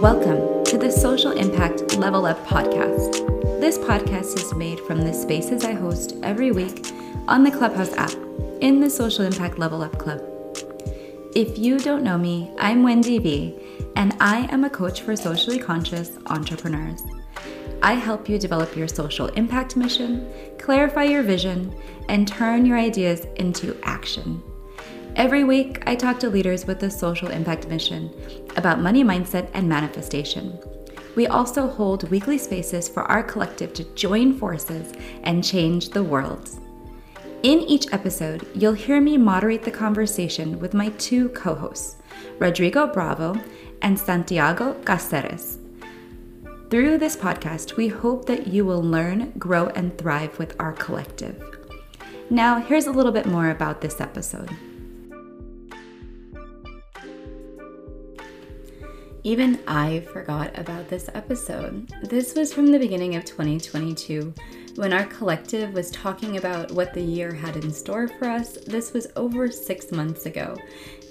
[0.00, 3.12] Welcome to the Social Impact Level Up podcast.
[3.60, 6.86] This podcast is made from the spaces I host every week
[7.28, 8.14] on the Clubhouse app
[8.62, 10.22] in the Social Impact Level Up Club.
[11.34, 13.58] If you don't know me, I'm Wendie V,
[13.94, 17.02] and I am a coach for socially conscious entrepreneurs.
[17.82, 21.76] I help you develop your social impact mission, clarify your vision,
[22.08, 24.42] and turn your ideas into action.
[25.16, 28.10] Every week, I talk to leaders with a social impact mission
[28.56, 30.58] about money mindset and manifestation.
[31.16, 34.92] We also hold weekly spaces for our collective to join forces
[35.24, 36.50] and change the world.
[37.42, 41.96] In each episode, you'll hear me moderate the conversation with my two co hosts,
[42.38, 43.34] Rodrigo Bravo
[43.82, 45.58] and Santiago Caceres.
[46.70, 51.42] Through this podcast, we hope that you will learn, grow, and thrive with our collective.
[52.30, 54.50] Now, here's a little bit more about this episode.
[59.22, 61.92] Even I forgot about this episode.
[62.02, 64.32] This was from the beginning of 2022
[64.76, 68.56] when our collective was talking about what the year had in store for us.
[68.66, 70.56] This was over six months ago.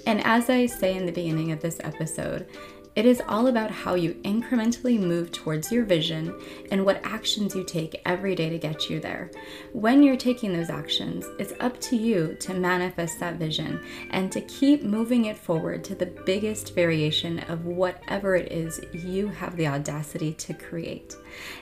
[0.07, 2.47] And as I say in the beginning of this episode,
[2.95, 6.37] it is all about how you incrementally move towards your vision
[6.71, 9.31] and what actions you take every day to get you there.
[9.73, 14.41] When you're taking those actions, it's up to you to manifest that vision and to
[14.41, 19.67] keep moving it forward to the biggest variation of whatever it is you have the
[19.67, 21.15] audacity to create.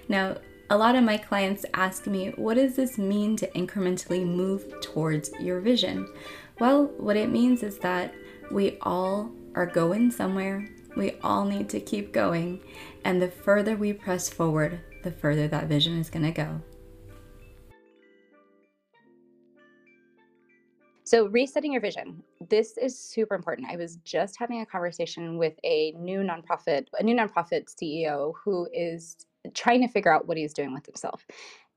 [0.08, 0.38] Now,
[0.70, 5.32] a lot of my clients ask me, what does this mean to incrementally move towards
[5.40, 6.12] your vision?
[6.60, 8.14] Well, what it means is that
[8.52, 12.60] we all are going somewhere we all need to keep going,
[13.04, 16.62] and the further we press forward, the further that vision is going to go.
[21.08, 22.22] So, resetting your vision.
[22.50, 23.70] This is super important.
[23.72, 28.68] I was just having a conversation with a new nonprofit, a new nonprofit CEO who
[28.74, 29.16] is
[29.54, 31.26] trying to figure out what he's doing with himself.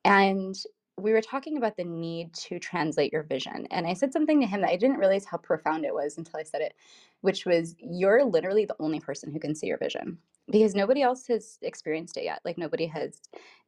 [0.04, 0.56] And
[1.00, 3.66] we were talking about the need to translate your vision.
[3.71, 6.38] And I said something to him that I didn't realize how profound it was until
[6.38, 6.75] I said it,
[7.22, 10.19] which was you're literally the only person who can see your vision
[10.50, 12.41] because nobody else has experienced it yet.
[12.44, 13.21] Like nobody has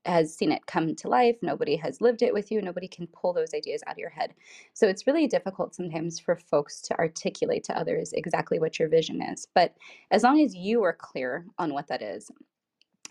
[0.04, 3.32] has seen it come to life, nobody has lived it with you, nobody can pull
[3.32, 4.34] those ideas out of your head.
[4.72, 9.22] So it's really difficult sometimes for folks to articulate to others exactly what your vision
[9.22, 9.46] is.
[9.54, 9.76] But
[10.10, 12.32] as long as you are clear on what that is,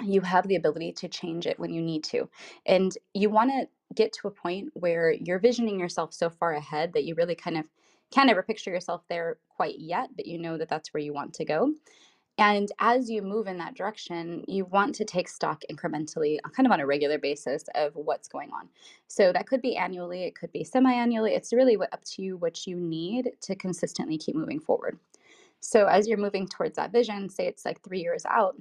[0.04, 2.28] you have the ability to change it when you need to.
[2.66, 6.94] And you want to get to a point where you're visioning yourself so far ahead
[6.94, 7.66] that you really kind of
[8.12, 11.34] can't ever picture yourself there quite yet, but you know that that's where you want
[11.36, 11.74] to go.
[12.38, 16.66] And as you move in that direction, you want to take stock incrementally, uh, kind
[16.66, 18.68] of on a regular basis, of what's going on.
[19.08, 21.34] So that could be annually, it could be semi annually.
[21.34, 24.98] It's really up to you what you need to consistently keep moving forward.
[25.60, 28.56] So as you're moving towards that vision, say it's like three years out,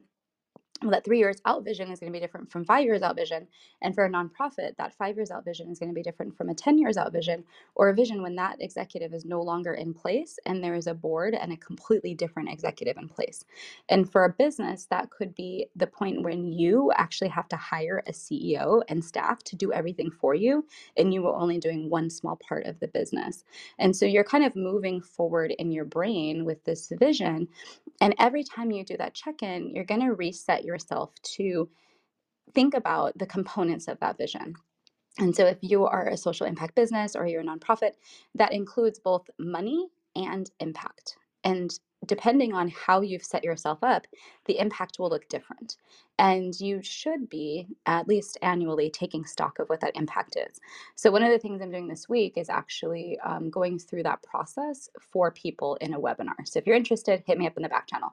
[0.83, 3.17] well, that three years out vision is going to be different from five years out
[3.17, 3.49] vision.
[3.83, 6.49] And for a nonprofit, that five years out vision is going to be different from
[6.51, 7.45] a 10 years out vision
[7.77, 10.95] or a vision when that executive is no longer in place and there is a
[10.95, 13.45] board and a completely different executive in place.
[13.91, 18.03] And for a business, that could be the point when you actually have to hire
[18.07, 22.11] a CEO and staff to do everything for you and you are only doing one
[22.11, 23.45] small part of the business.
[23.79, 27.49] And so you're kind of moving forward in your brain with this vision.
[28.01, 31.69] And every time you do that check in, you're going to reset yourself to
[32.55, 34.55] think about the components of that vision.
[35.19, 37.93] And so, if you are a social impact business or you're a nonprofit,
[38.35, 41.17] that includes both money and impact.
[41.45, 41.71] And
[42.07, 44.07] depending on how you've set yourself up,
[44.47, 45.77] the impact will look different.
[46.19, 50.61] And you should be, at least annually, taking stock of what that impact is.
[50.95, 54.23] So, one of the things I'm doing this week is actually um, going through that
[54.23, 56.35] process for people in a webinar.
[56.45, 58.11] So, if you're interested, hit me up in the back channel.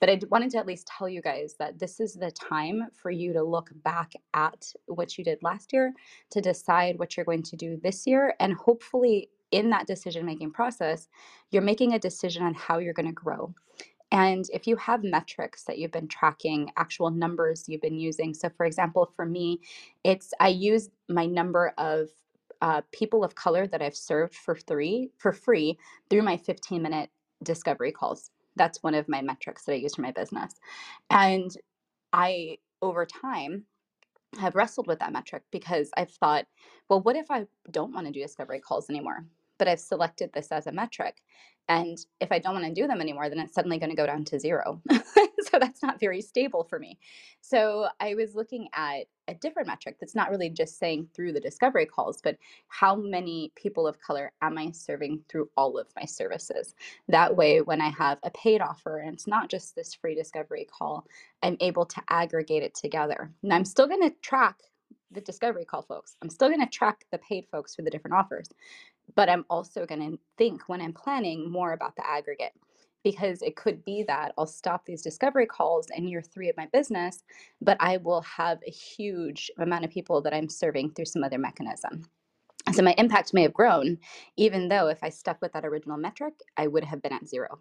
[0.00, 3.10] But I wanted to at least tell you guys that this is the time for
[3.10, 5.92] you to look back at what you did last year,
[6.30, 10.52] to decide what you're going to do this year, and hopefully in that decision making
[10.52, 11.08] process,
[11.50, 13.54] you're making a decision on how you're going to grow.
[14.12, 18.34] And if you have metrics that you've been tracking, actual numbers you've been using.
[18.34, 19.60] So, for example, for me,
[20.02, 22.08] it's I use my number of
[22.60, 25.78] uh, people of color that I've served for three for free
[26.08, 27.10] through my 15 minute
[27.42, 28.30] discovery calls.
[28.56, 30.54] That's one of my metrics that I use for my business.
[31.08, 31.50] And
[32.12, 33.64] I, over time,
[34.38, 36.46] have wrestled with that metric because I've thought,
[36.88, 39.24] well, what if I don't want to do discovery calls anymore?
[39.60, 41.22] But I've selected this as a metric.
[41.68, 44.06] And if I don't want to do them anymore, then it's suddenly going to go
[44.06, 44.80] down to zero.
[44.90, 46.98] so that's not very stable for me.
[47.42, 51.40] So I was looking at a different metric that's not really just saying through the
[51.40, 56.06] discovery calls, but how many people of color am I serving through all of my
[56.06, 56.74] services?
[57.08, 60.66] That way, when I have a paid offer and it's not just this free discovery
[60.76, 61.04] call,
[61.42, 63.30] I'm able to aggregate it together.
[63.42, 64.56] And I'm still going to track
[65.10, 66.16] the discovery call folks.
[66.22, 68.48] I'm still going to track the paid folks for the different offers,
[69.16, 72.52] but I'm also going to think when I'm planning more about the aggregate
[73.02, 76.68] because it could be that I'll stop these discovery calls in year three of my
[76.72, 77.24] business,
[77.60, 81.38] but I will have a huge amount of people that I'm serving through some other
[81.38, 82.02] mechanism.
[82.72, 83.98] So my impact may have grown,
[84.36, 87.60] even though if I stuck with that original metric, I would have been at zero.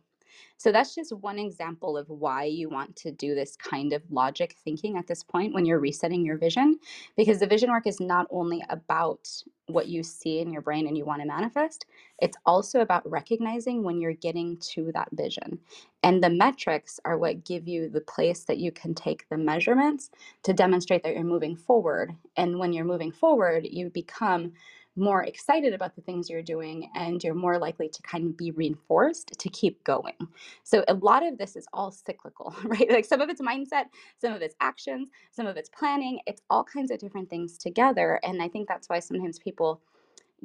[0.57, 4.55] So that's just one example of why you want to do this kind of logic
[4.63, 6.79] thinking at this point when you're resetting your vision,
[7.15, 9.29] because the vision work is not only about
[9.67, 11.85] what you see in your brain and you want to manifest,
[12.19, 15.59] it's also about recognizing when you're getting to that vision.
[16.01, 20.09] And the metrics are what give you the place that you can take the measurements
[20.43, 22.15] to demonstrate that you're moving forward.
[22.35, 24.53] And when you're moving forward, you become
[24.99, 28.51] more excited about the things you're doing and you're more likely to kind of be
[28.51, 30.15] reinforced to keep going.
[30.63, 32.89] So a lot of this is all cyclical, right?
[32.91, 33.85] Like some of it's mindset,
[34.19, 36.19] some of it's actions, some of it's planning.
[36.27, 38.19] It's all kinds of different things together.
[38.23, 39.81] And I think that's why sometimes people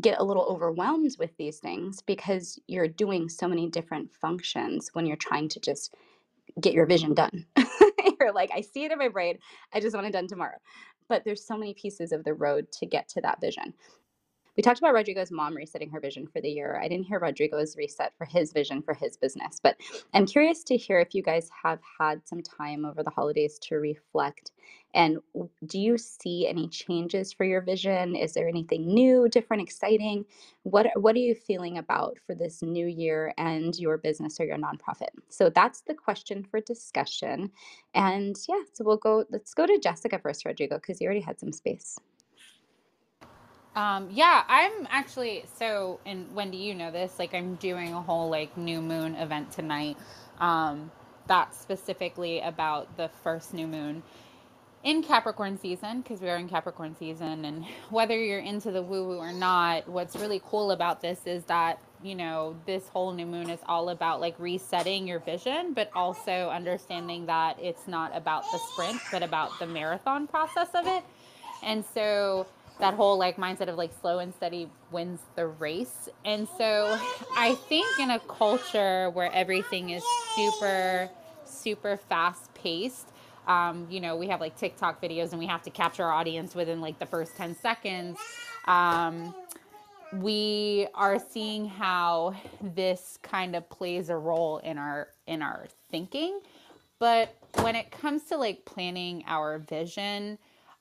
[0.01, 5.07] get a little overwhelmed with these things because you're doing so many different functions when
[5.07, 5.95] you're trying to just
[6.61, 7.47] get your vision done.
[8.21, 9.39] you're like, I see it in my brain.
[9.73, 10.59] I just want it done tomorrow.
[11.09, 13.75] But there's so many pieces of the road to get to that vision
[14.57, 16.81] we talked about Rodrigo's mom resetting her vision for the year.
[16.83, 19.77] I didn't hear Rodrigo's reset for his vision for his business, but
[20.15, 23.77] I'm curious to hear if you guys have had some time over the holidays to
[23.77, 24.53] reflect.
[24.95, 25.19] And
[25.67, 28.17] do you see any changes for your vision?
[28.17, 30.25] Is there anything new, different, exciting?
[30.65, 34.59] What what are you feeling about for this new year and your business or your
[34.59, 35.11] nonprofit?
[35.31, 37.51] So that's the question for discussion.
[37.95, 39.25] And yeah, so we'll go.
[39.31, 41.99] Let's go to Jessica first, Rodrigo, because you already had some space.
[43.77, 47.19] Um, yeah, I'm actually so, and Wendie, you know this.
[47.19, 49.97] Like, I'm doing a whole like new moon event tonight.
[50.39, 50.91] Um,
[51.27, 54.03] that's specifically about the first new moon
[54.85, 57.45] in Capricorn season because we are in Capricorn season.
[57.45, 61.45] And whether you're into the woo woo or not, what's really cool about this is
[61.45, 65.91] that you know this whole new moon is all about like resetting your vision, but
[65.95, 71.03] also understanding that it's not about the sprint, but about the marathon process of it.
[71.63, 72.47] And so
[72.81, 76.09] that whole like mindset of like slow and steady wins the race.
[76.25, 76.99] And so
[77.37, 80.03] I think in a culture where everything is
[80.35, 81.09] super,
[81.45, 83.09] super fast paced,
[83.47, 86.55] um, you know, we have like TikTok videos and we have to capture our audience
[86.55, 88.19] within like the first 10 seconds.
[88.67, 89.35] Um,
[90.21, 96.41] we are seeing how this kind of plays a role in our in our thinking
[96.99, 100.39] but when it comes to like planning our vision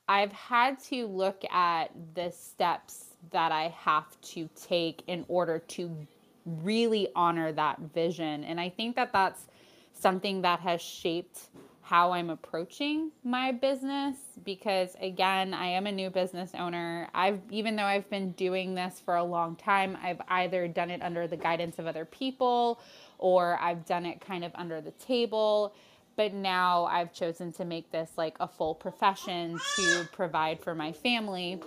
[0.08, 6.06] I've had to look at the steps that I have to take in order to
[6.44, 8.44] really honor that vision.
[8.44, 9.46] And I think that that's
[9.94, 11.48] something that has shaped
[11.80, 17.08] how I'm approaching my business because again, I am a new business owner.
[17.14, 21.02] I've even though I've been doing this for a long time, I've either done it
[21.02, 22.80] under the guidance of other people
[23.18, 25.74] or I've done it kind of under the table
[26.16, 30.92] but now I've chosen to make this like a full profession to provide for my
[30.92, 31.60] family.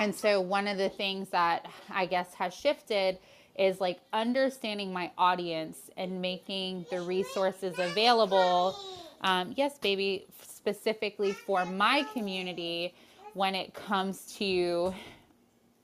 [0.00, 3.18] And so one of the things that I guess has shifted
[3.58, 8.76] is like understanding my audience and making the resources available.
[9.22, 12.94] Um, yes, baby, specifically for my community
[13.34, 14.94] when it comes to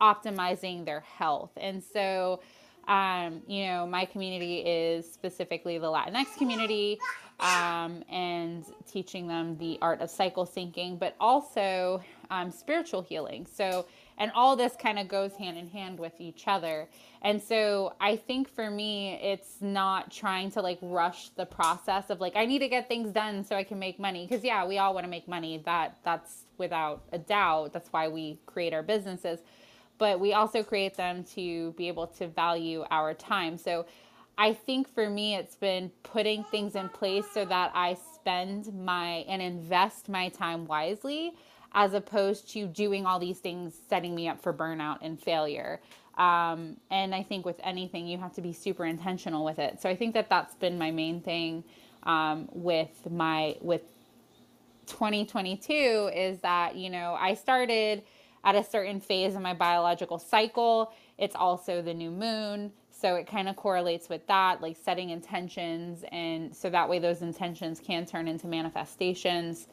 [0.00, 1.50] optimizing their health.
[1.56, 2.40] And so,
[2.88, 6.98] um, you know, my community is specifically the Latinx community
[7.38, 13.46] um, and teaching them the art of cycle syncing, but also um, spiritual healing.
[13.52, 13.86] So,
[14.18, 16.88] and all this kind of goes hand in hand with each other.
[17.22, 22.20] And so, I think for me, it's not trying to like rush the process of
[22.20, 24.26] like I need to get things done so I can make money.
[24.26, 25.62] Because yeah, we all want to make money.
[25.64, 27.72] That that's without a doubt.
[27.72, 29.40] That's why we create our businesses.
[30.02, 33.56] But we also create them to be able to value our time.
[33.56, 33.86] So
[34.36, 39.24] I think for me, it's been putting things in place so that I spend my
[39.28, 41.34] and invest my time wisely
[41.72, 45.80] as opposed to doing all these things setting me up for burnout and failure.
[46.18, 49.80] Um, and I think with anything, you have to be super intentional with it.
[49.80, 51.62] So I think that that's been my main thing
[52.02, 53.82] um, with my with
[54.88, 58.02] 2022 is that you know I started
[58.44, 62.72] at a certain phase in my biological cycle it's also the new moon.
[62.90, 66.04] So it kind of correlates with that, like setting intentions.
[66.10, 69.68] And so that way, those intentions can turn into manifestations.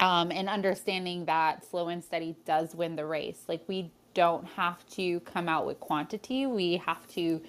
[0.00, 3.44] Um, and understanding that slow and steady does win the race.
[3.48, 7.40] Like we don't have to come out with quantity, we have to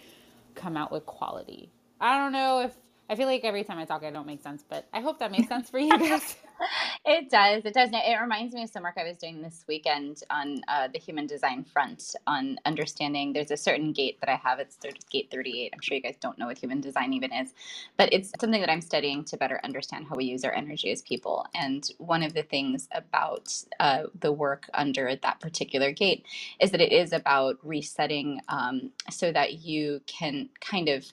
[0.56, 1.70] come out with quality.
[2.00, 2.76] I don't know if
[3.10, 5.32] I feel like every time I talk, I don't make sense, but I hope that
[5.32, 6.38] makes sense for you guys.
[7.04, 7.66] it does.
[7.66, 7.90] It does.
[7.94, 11.26] It reminds me of some work I was doing this weekend on uh, the human
[11.26, 13.34] design front on understanding.
[13.34, 14.60] There's a certain gate that I have.
[14.60, 14.78] It's
[15.10, 15.72] gate 38.
[15.74, 17.54] I'm sure you guys don't know what human design even is,
[17.98, 21.02] but it's something that I'm studying to better understand how we use our energy as
[21.02, 21.48] people.
[21.56, 26.26] And one of the things about uh, the work under that particular gate
[26.60, 31.06] is that it is about resetting um, so that you can kind of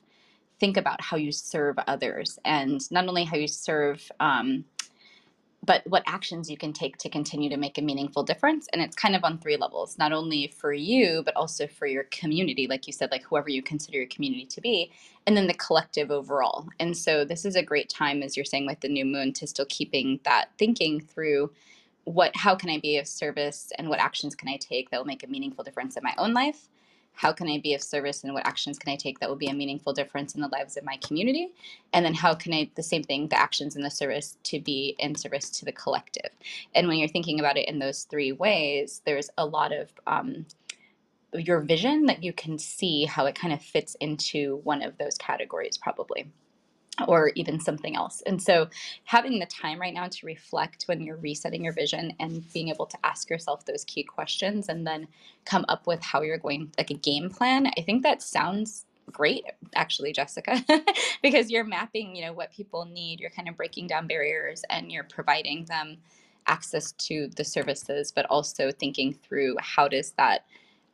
[0.61, 4.65] think about how you serve others and not only how you serve um,
[5.69, 8.97] but what actions you can take to continue to make a meaningful difference and it's
[8.97, 12.87] kind of on three levels not only for you but also for your community like
[12.87, 14.91] you said like whoever you consider your community to be
[15.29, 16.67] and then the collective overall.
[16.81, 19.47] And so this is a great time as you're saying with the new moon to
[19.47, 21.53] still keeping that thinking through
[22.05, 25.05] what how can i be of service and what actions can i take that will
[25.05, 26.69] make a meaningful difference in my own life
[27.19, 29.49] how can I be of service and what actions can I take that will be
[29.49, 31.49] a meaningful difference in the lives of my community?
[31.93, 34.95] And then how can I, the same thing, the actions and the service to be
[35.01, 36.31] in service to the collective?
[36.77, 40.47] And when you're thinking about it in those three ways, there's a lot of um,
[41.33, 45.19] your vision that you can see how it kind of fits into one of those
[45.19, 46.31] categories, probably
[47.07, 48.23] or even something else.
[48.27, 48.69] And so,
[49.05, 52.87] having the time right now to reflect when you're resetting your vision and being able
[52.87, 55.07] to ask yourself those key questions and then
[55.45, 59.45] come up with how you're going, like a game plan, I think that sounds great
[59.75, 60.63] actually jessica
[61.23, 64.93] because you're mapping you know what people need you're kind of breaking down barriers and
[64.93, 65.97] you're providing them
[66.47, 70.45] access to the services but also thinking through how does that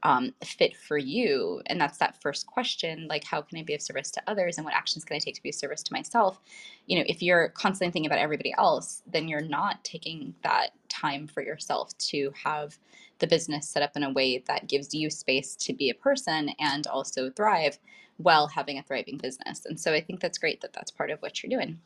[0.05, 1.63] um, fit for you?
[1.67, 4.59] And that's that first question like, how can I be of service to others?
[4.59, 6.41] And what actions can I take to be of service to myself?
[6.87, 11.27] You know, if you're constantly thinking about everybody else, then you're not taking that time
[11.27, 12.79] for yourself to have
[13.21, 16.51] the business set up in a way that gives you space to be a person
[16.61, 17.79] and also thrive
[18.19, 19.65] while having a thriving business.
[19.67, 21.81] And so I think that's great that that's part of what you're doing.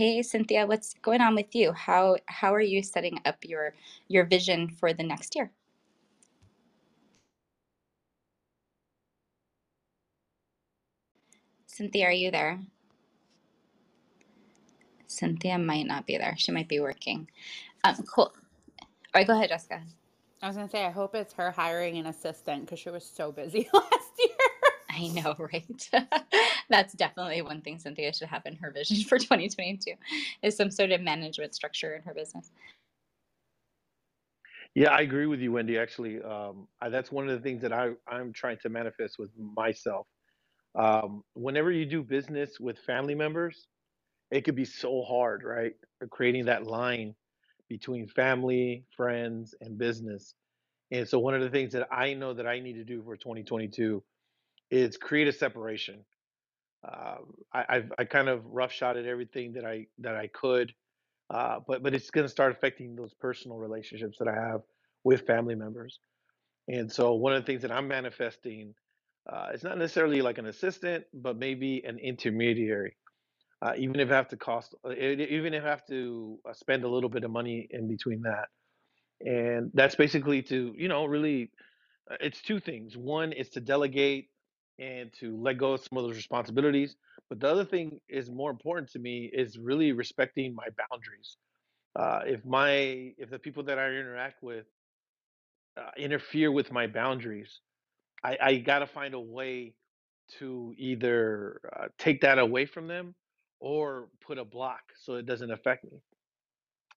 [0.00, 1.72] Hey Cynthia, what's going on with you?
[1.72, 3.74] How how are you setting up your
[4.08, 5.52] your vision for the next year?
[11.66, 12.60] Cynthia, are you there?
[15.06, 16.34] Cynthia might not be there.
[16.38, 17.28] She might be working.
[17.84, 18.32] Um, cool.
[19.00, 19.82] All right, go ahead, Jessica.
[20.42, 23.32] I was gonna say I hope it's her hiring an assistant because she was so
[23.32, 24.48] busy last year.
[24.90, 25.90] I know, right?
[26.70, 29.92] That's definitely one thing Cynthia should have in her vision for 2022
[30.42, 32.50] is some sort of management structure in her business.
[34.74, 35.80] Yeah, I agree with you, Wendie.
[35.82, 39.30] Actually, um, I, that's one of the things that I, I'm trying to manifest with
[39.36, 40.06] myself.
[40.76, 43.66] Um, whenever you do business with family members,
[44.30, 45.72] it could be so hard, right?
[46.10, 47.16] Creating that line
[47.68, 50.34] between family, friends, and business.
[50.92, 53.16] And so, one of the things that I know that I need to do for
[53.16, 54.00] 2022
[54.70, 56.04] is create a separation.
[56.84, 60.74] Um, I, I've I kind of roughshotted everything that I that I could,
[61.30, 64.62] uh, but but it's going to start affecting those personal relationships that I have
[65.04, 66.00] with family members.
[66.68, 68.74] And so one of the things that I'm manifesting,
[69.30, 72.96] uh, it's not necessarily like an assistant, but maybe an intermediary.
[73.62, 76.84] Uh, even if I have to cost, uh, even if I have to uh, spend
[76.84, 78.48] a little bit of money in between that,
[79.20, 81.50] and that's basically to you know really
[82.10, 82.96] uh, it's two things.
[82.96, 84.30] One is to delegate
[84.80, 86.96] and to let go of some of those responsibilities.
[87.30, 91.36] But the other thing is more important to me is really respecting my boundaries.
[91.96, 94.66] Uh, if my if the people that I interact with
[95.78, 97.60] uh, interfere with my boundaries,
[98.24, 99.74] I, I got to find a way
[100.38, 103.14] to either uh, take that away from them
[103.60, 106.00] or put a block so it doesn't affect me.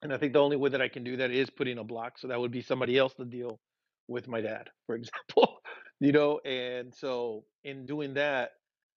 [0.03, 2.19] And I think the only way that I can do that is putting a block.
[2.19, 3.59] So that would be somebody else to deal
[4.07, 5.62] with my dad, for example.
[5.99, 8.51] You know, and so in doing that,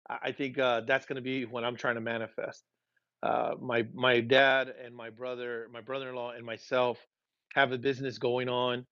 [0.09, 2.65] I think uh, that's going to be what I'm trying to manifest.
[3.23, 6.99] Uh, my my dad and my brother, my brother-in-law and myself
[7.55, 8.87] have a business going on.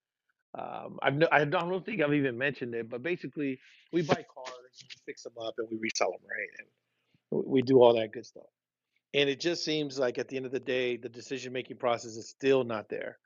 [0.58, 3.58] Um, I've no, I don't think I've even mentioned it, but basically
[3.92, 6.49] we buy cars, we fix them up, and we resell them, right?
[6.58, 8.46] And we do all that good stuff.
[9.12, 12.16] And it just seems like at the end of the day, the decision making process
[12.16, 13.18] is still not there.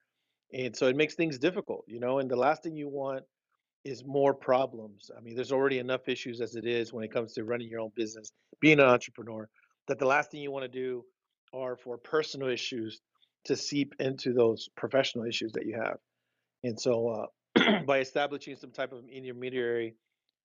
[0.52, 2.18] And so it makes things difficult, you know.
[2.18, 3.25] And the last thing you want
[3.85, 5.11] is more problems.
[5.16, 7.80] I mean, there's already enough issues as it is when it comes to running your
[7.80, 8.30] own business,
[8.61, 9.49] being an entrepreneur,
[9.87, 11.04] that the last thing you want to do
[11.54, 13.00] are for personal issues
[13.44, 15.97] to seep into those professional issues that you have.
[16.64, 19.94] And so, uh, by establishing some type of intermediary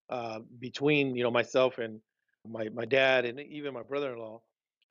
[0.10, 2.00] uh, between you know myself and
[2.48, 4.42] my my dad and even my brother-in-law,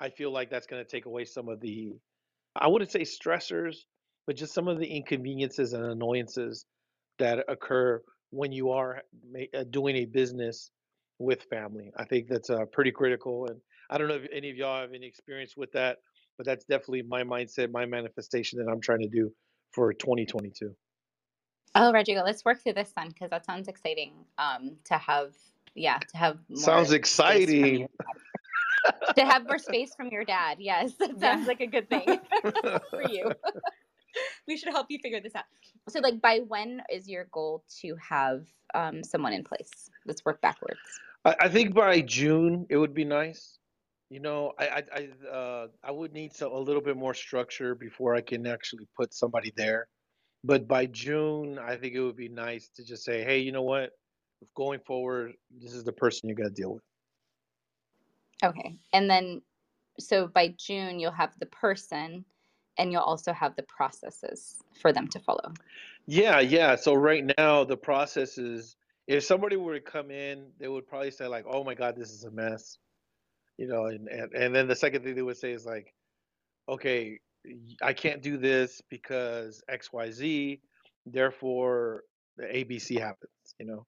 [0.00, 1.94] I feel like that's going to take away some of the
[2.56, 3.76] I wouldn't say stressors,
[4.26, 6.66] but just some of the inconveniences and annoyances
[7.18, 9.02] that occur when you are
[9.54, 10.70] uh, doing a business
[11.18, 11.92] with family.
[11.96, 13.60] I think that's uh, pretty critical, and
[13.90, 15.98] I don't know if any of y'all have any experience with that,
[16.38, 19.30] but that's definitely my mindset, my manifestation that I'm trying to do
[19.72, 20.74] for 2022.
[21.74, 24.12] Oh, Rodrigo, let's work through this then because that sounds exciting.
[24.38, 25.34] Um, to have,
[25.74, 27.86] yeah, to have more Sounds exciting.
[29.16, 30.56] to have more space from your dad.
[30.58, 31.34] Yes, that Yeah.
[31.34, 32.18] sounds like a good thing
[32.90, 33.30] for you.
[34.48, 35.44] we should help you figure this out.
[35.88, 39.90] So, like, by when is your goal to have um, someone in place?
[40.06, 40.80] Let's work backwards.
[41.24, 43.58] I, I think by June it would be nice.
[44.10, 47.74] You know, I I I, uh, I would need some, a little bit more structure
[47.74, 49.88] before I can actually put somebody there.
[50.44, 53.62] But by June, I think it would be nice to just say, hey, you know
[53.62, 53.90] what?
[54.56, 56.82] Going forward, this is the person you got to deal with.
[58.44, 59.40] Okay, and then
[60.00, 62.24] so by June you'll have the person,
[62.78, 65.52] and you'll also have the processes for them to follow.
[66.06, 66.76] Yeah, yeah.
[66.76, 68.76] So right now, the process is
[69.06, 72.10] if somebody were to come in, they would probably say like, "Oh my God, this
[72.10, 72.78] is a mess,"
[73.58, 75.94] you know, and and, and then the second thing they would say is like,
[76.68, 77.20] "Okay,
[77.80, 80.60] I can't do this because X, Y, Z,
[81.06, 82.04] therefore
[82.36, 83.86] the ABC happens," you know.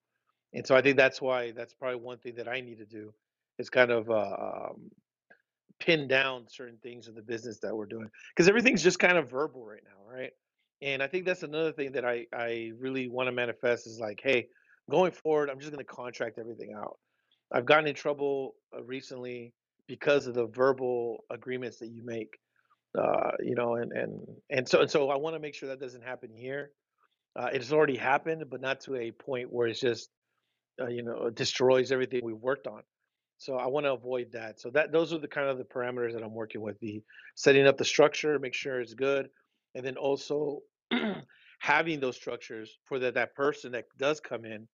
[0.53, 3.13] And so I think that's why that's probably one thing that I need to do
[3.59, 4.37] is kind of uh,
[4.71, 4.91] um,
[5.81, 9.31] pin down certain things in the business that we're doing because everything's just kind of
[9.31, 10.33] verbal right now, right?
[10.83, 14.21] And I think that's another thing that I I really want to manifest is like,
[14.23, 14.49] hey,
[14.91, 16.99] going forward, I'm just going to contract everything out.
[17.53, 19.55] I've gotten in trouble uh, recently
[19.87, 22.39] because of the verbal agreements that you make,
[22.99, 25.81] uh, you know, and and and so and so I want to make sure that
[25.81, 26.73] doesn't happen here.
[27.37, 30.11] Uh, it's already happened, but not to a point where it's just
[30.81, 32.83] uh, you know destroys everything we worked on.
[33.45, 34.59] So I want to avoid that.
[34.59, 36.81] So that those are the kind of the parameters that I'm working with.
[36.81, 37.03] The
[37.35, 39.29] setting up the structure, make sure it's good,
[39.75, 40.61] and then also
[41.59, 44.67] having those structures for that that person that does come in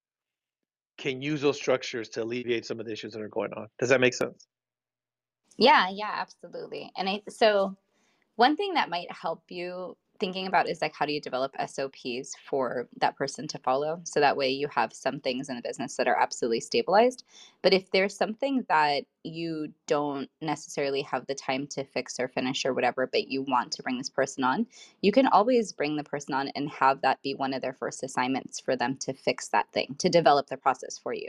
[0.99, 3.67] can use those structures to alleviate some of the issues that are going on.
[3.81, 4.47] Does that make sense?
[5.57, 6.93] Yeah, yeah, absolutely.
[6.97, 7.77] And I so
[8.37, 12.35] one thing that might help you thinking about is like how do you develop SOPs
[12.49, 15.97] for that person to follow so that way you have some things in the business
[15.97, 17.25] that are absolutely stabilized.
[17.63, 22.65] But if there's something that you don't necessarily have the time to fix or finish
[22.65, 24.67] or whatever, but you want to bring this person on,
[25.03, 28.03] you can always bring the person on and have that be one of their first
[28.03, 31.29] assignments for them to fix that thing, to develop the process for you.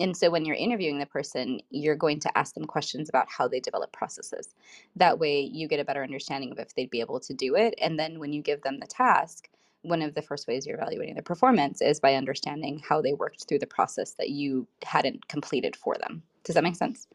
[0.00, 3.46] And so when you're interviewing the person, you're going to ask them questions about how
[3.46, 4.54] they develop processes.
[4.96, 7.74] That way you get a better understanding of if they'd be able to do it.
[7.80, 9.50] And then when you give them the task,
[9.82, 13.46] one of the first ways you're evaluating their performance is by understanding how they worked
[13.46, 16.22] through the process that you hadn't completed for them.
[16.44, 17.06] Does that make sense?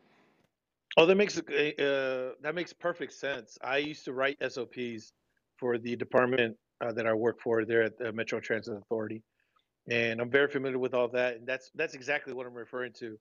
[0.97, 3.57] Oh, that makes uh, that makes perfect sense.
[3.61, 5.11] I used to write SOPs
[5.57, 9.21] for the department uh, that I work for there at the Metro Transit Authority,
[9.89, 11.35] and I'm very familiar with all that.
[11.35, 13.17] And that's that's exactly what I'm referring to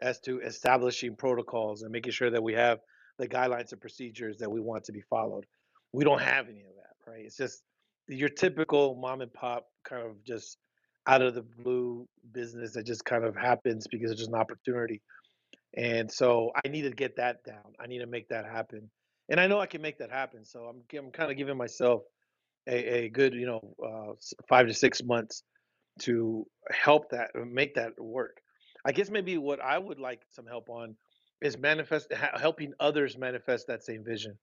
[0.00, 2.78] as to establishing protocols and making sure that we have
[3.18, 5.46] the guidelines and procedures that we want to be followed.
[5.92, 7.24] We don't have any of that, right?
[7.24, 7.62] It's just
[8.08, 10.58] your typical mom and pop kind of just
[11.06, 15.00] out of the blue business that just kind of happens because it's just an opportunity.
[15.76, 17.74] And so I need to get that down.
[17.80, 18.90] I need to make that happen.
[19.28, 20.44] And I know I can make that happen.
[20.44, 22.02] So I'm, I'm kind of giving myself
[22.66, 24.12] a, a good, you know, uh,
[24.48, 25.42] five to six months
[26.00, 28.40] to help that, uh, make that work.
[28.84, 30.96] I guess maybe what I would like some help on
[31.42, 34.38] is manifest, helping others manifest that same vision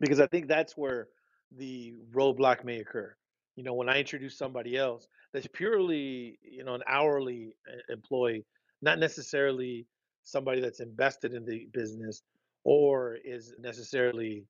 [0.00, 1.08] because I think that's where
[1.56, 3.14] the roadblock may occur.
[3.56, 8.44] You know, when I introduce somebody else that's purely, you know, an hourly uh, employee,
[8.82, 9.86] not necessarily
[10.24, 12.22] somebody that's invested in the business
[12.64, 14.44] or is necessarily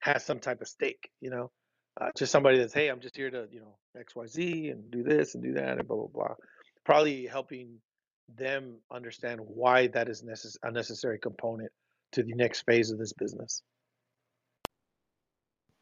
[0.00, 1.50] has some type of stake, you know,
[2.00, 4.90] uh, just somebody that's, hey, I'm just here to, you know, X, Y, Z and
[4.90, 6.34] do this and do that and blah, blah, blah.
[6.84, 7.80] Probably helping
[8.36, 11.70] them understand why that is necess- a necessary component
[12.12, 13.62] to the next phase of this business.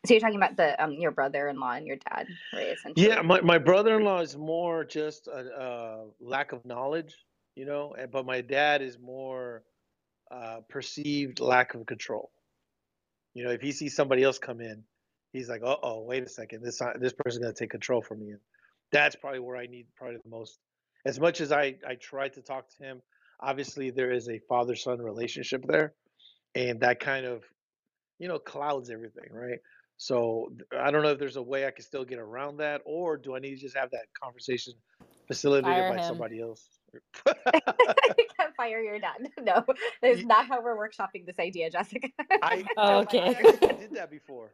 [0.06, 2.76] So you're talking about the um your brother-in-law and your dad, right?
[2.94, 7.16] Yeah, my, my brother-in-law is more just a, a lack of knowledge,
[7.56, 9.64] you know, but my dad is more
[10.30, 12.30] uh, perceived lack of control.
[13.34, 14.84] You know, if he sees somebody else come in,
[15.32, 18.30] he's like, "Uh-oh, wait a second, this uh, this person's gonna take control from me."
[18.30, 18.40] And
[18.92, 20.58] that's probably where I need probably the most.
[21.06, 23.02] As much as I I try to talk to him,
[23.40, 25.94] obviously there is a father-son relationship there,
[26.54, 27.44] and that kind of
[28.18, 29.58] you know clouds everything, right?
[29.96, 33.16] So I don't know if there's a way I can still get around that, or
[33.16, 34.74] do I need to just have that conversation
[35.26, 36.08] facilitated Fire by him.
[36.08, 36.68] somebody else?
[36.94, 37.00] you
[38.38, 39.28] can't fire your dad.
[39.42, 39.64] No,
[40.00, 42.08] that's not how we're workshopping this idea, Jessica.
[42.42, 43.20] I Oh, okay.
[43.20, 44.52] I actually did that before.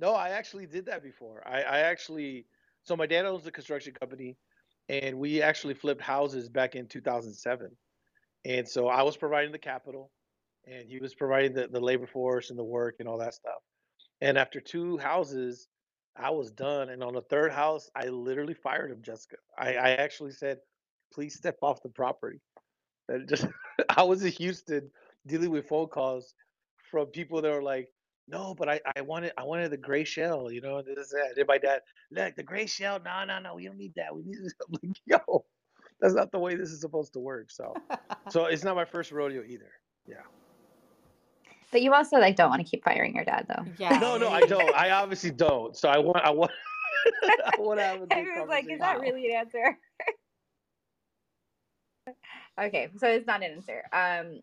[0.00, 1.42] No, I actually did that before.
[1.46, 2.46] I, I actually
[2.84, 4.36] so my dad owns a construction company,
[4.88, 7.70] and we actually flipped houses back in 2007.
[8.44, 10.10] And so I was providing the capital,
[10.66, 13.60] and he was providing the, the labor force and the work and all that stuff.
[14.20, 15.68] And after two houses,
[16.16, 16.88] I was done.
[16.88, 19.36] And on the third house, I literally fired him, Jessica.
[19.58, 20.58] I, I actually said,
[21.12, 22.40] please step off the property.
[23.08, 23.46] And just
[23.88, 24.90] I was in Houston
[25.26, 26.34] dealing with phone calls
[26.90, 27.88] from people that were like,
[28.30, 31.22] no, but I, I wanted I wanted the gray shell, you know, and this and
[31.22, 31.38] that.
[31.38, 34.14] And my dad, look, the gray shell, no, no, no, we don't need that.
[34.14, 34.54] We need this.
[34.66, 35.44] I'm like, yo,
[36.00, 37.50] that's not the way this is supposed to work.
[37.50, 37.74] So
[38.30, 39.72] so it's not my first rodeo either.
[40.06, 40.22] Yeah.
[41.70, 43.64] but you also like don't want to keep firing your dad, though.
[43.78, 43.98] Yeah.
[43.98, 44.74] No, no, I don't.
[44.74, 45.76] I obviously don't.
[45.76, 46.52] So I want I want
[47.22, 49.78] I want to have a good I like, is that really an answer?
[52.60, 53.82] okay, so it's not an answer.
[53.92, 54.40] Um,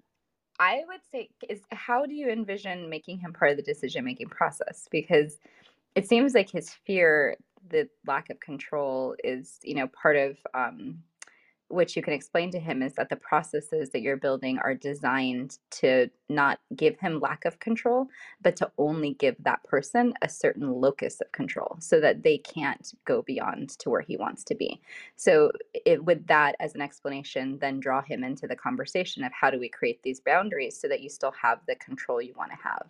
[0.59, 4.29] I would say is how do you envision making him part of the decision making
[4.29, 4.87] process?
[4.89, 5.37] Because
[5.95, 7.37] it seems like his fear,
[7.69, 11.03] the lack of control, is you know part of um,
[11.69, 15.57] which you can explain to him is that the processes that you're building are designed
[15.69, 18.07] to not give him lack of control,
[18.41, 22.93] but to only give that person a certain locus of control so that they can't
[23.05, 24.79] go beyond to where he wants to be.
[25.15, 29.49] So, it, with that as an explanation, then draw him into the conversation of how
[29.49, 32.57] do we create these boundaries so that you still have the control you want to
[32.57, 32.87] have.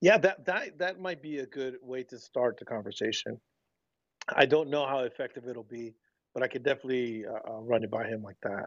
[0.00, 3.40] Yeah, that that that might be a good way to start the conversation.
[4.28, 5.94] I don't know how effective it'll be,
[6.34, 8.66] but I could definitely uh, uh, run it by him like that.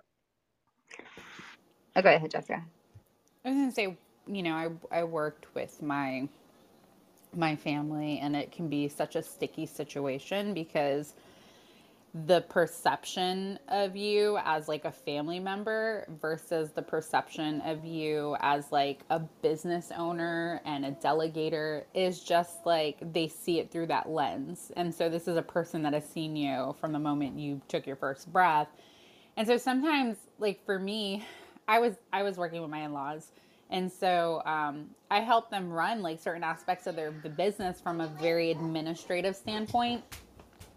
[1.96, 2.64] Oh, go ahead, Jessica.
[3.46, 3.98] I was gonna say,
[4.28, 6.28] you know, I I worked with my
[7.36, 11.14] my family, and it can be such a sticky situation because
[12.24, 18.72] the perception of you as like a family member versus the perception of you as
[18.72, 24.08] like a business owner and a delegator is just like they see it through that
[24.10, 24.72] lens.
[24.78, 27.86] And so this is a person that has seen you from the moment you took
[27.86, 28.70] your first breath.
[29.36, 31.26] And so sometimes like for me,
[31.68, 33.32] I was I was working with my in-laws
[33.72, 38.00] and so um, I helped them run like certain aspects of their the business from
[38.00, 40.04] a very administrative standpoint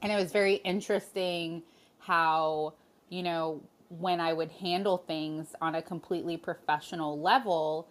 [0.03, 1.63] and it was very interesting
[1.99, 2.75] how
[3.09, 7.89] you know when i would handle things on a completely professional level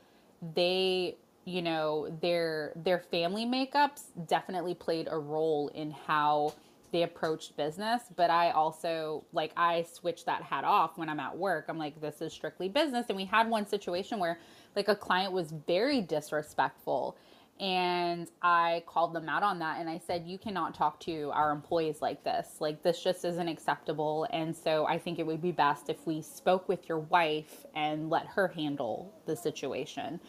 [0.55, 1.15] they
[1.45, 6.53] you know their their family makeups definitely played a role in how
[6.91, 8.03] they approached business.
[8.15, 11.65] But i also like i switch that hat off when i'm at work.
[11.69, 13.05] I'm like this is strictly business.
[13.09, 14.39] And we had one situation where
[14.75, 17.17] like a client was very disrespectful
[17.59, 21.51] and I called them out on that and I said, You cannot talk to our
[21.51, 22.57] employees like this.
[22.59, 24.27] Like, this just isn't acceptable.
[24.31, 28.09] And so I think it would be best if we spoke with your wife and
[28.09, 30.19] let her handle the situation.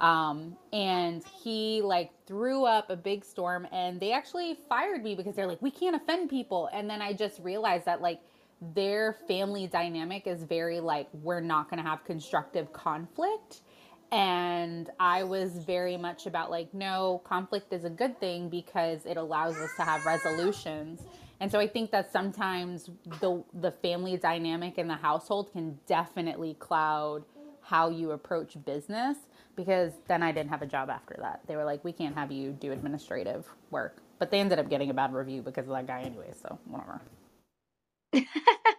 [0.00, 5.34] Um, and he like threw up a big storm and they actually fired me because
[5.34, 6.70] they're like, We can't offend people.
[6.72, 8.20] And then I just realized that, like,
[8.74, 13.60] their family dynamic is very like, We're not going to have constructive conflict
[14.12, 19.16] and I was very much about like, no, conflict is a good thing because it
[19.16, 21.02] allows us to have resolutions.
[21.40, 22.90] And so I think that sometimes
[23.20, 27.24] the the family dynamic in the household can definitely cloud
[27.60, 29.18] how you approach business
[29.56, 31.40] because then I didn't have a job after that.
[31.46, 34.02] They were like, we can't have you do administrative work.
[34.18, 37.02] But they ended up getting a bad review because of that guy anyway, so whatever.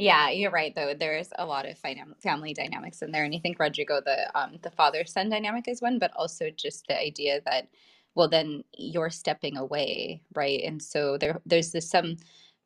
[0.00, 0.74] Yeah, you're right.
[0.74, 4.58] Though there's a lot of family dynamics in there, and I think Rodrigo, the um,
[4.64, 7.68] the father son dynamic is one, but also just the idea that,
[8.16, 10.62] well, then you're stepping away, right?
[10.64, 12.18] And so there there's this some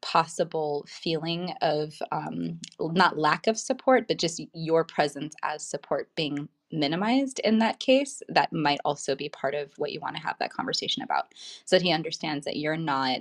[0.03, 6.49] possible feeling of um, not lack of support, but just your presence as support being
[6.73, 8.23] minimized in that case.
[8.31, 11.27] That might also be part of what you want to have that conversation about,
[11.67, 13.21] so that he understands that you're not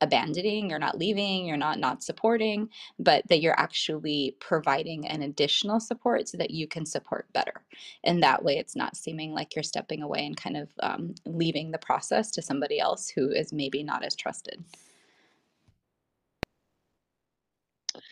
[0.00, 5.80] abandoning you're not leaving you're not not supporting but that you're actually providing an additional
[5.80, 7.62] support so that you can support better
[8.04, 11.72] and that way it's not seeming like you're stepping away and kind of um, leaving
[11.72, 14.64] the process to somebody else who is maybe not as trusted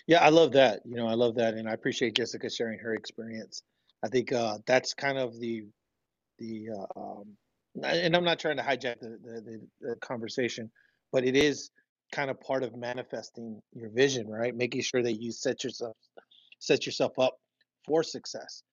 [0.07, 0.83] Yeah, I love that.
[0.87, 3.63] You know, I love that, and I appreciate Jessica sharing her experience.
[4.05, 5.65] I think uh, that's kind of the
[6.39, 7.37] the uh, um,
[7.85, 10.71] and I'm not trying to hijack the, the, the, the conversation,
[11.15, 11.71] but it is
[12.11, 14.55] kind of part of manifesting your vision, right?
[14.55, 15.97] Making sure that you set yourself
[16.59, 17.39] set yourself up
[17.87, 18.65] for success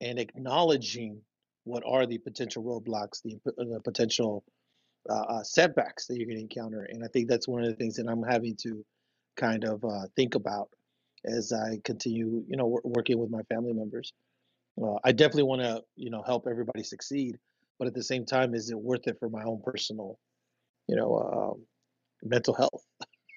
[0.00, 1.20] and acknowledging
[1.64, 4.42] what are the potential roadblocks, the, the potential
[5.10, 6.88] uh, uh, setbacks that you're going to encounter.
[6.90, 8.82] And I think that's one of the things that I'm having to
[9.36, 10.70] kind of uh, think about
[11.26, 14.14] as I continue, you know, w- working with my family members.
[14.82, 17.38] Uh, I definitely want to, you know, help everybody succeed,
[17.78, 20.18] but at the same time, is it worth it for my own personal,
[20.86, 21.66] you know, um,
[22.22, 22.84] mental health?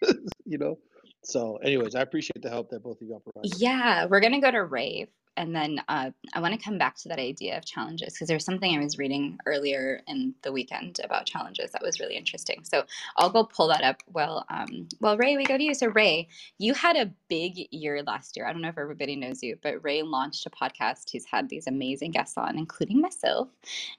[0.46, 0.78] you know.
[1.24, 3.52] So, anyways, I appreciate the help that both of you are providing.
[3.58, 7.10] Yeah, we're gonna go to Ray and then uh, I want to come back to
[7.10, 11.26] that idea of challenges because there's something I was reading earlier in the weekend about
[11.26, 12.64] challenges that was really interesting.
[12.64, 12.84] So
[13.18, 14.02] I'll go pull that up.
[14.12, 15.74] Well, um, well, Ray, we go to you.
[15.74, 16.28] So Ray,
[16.60, 18.48] you had a big year last year.
[18.48, 21.10] I don't know if everybody knows you, but Ray launched a podcast.
[21.10, 23.50] He's had these amazing guests on, including myself.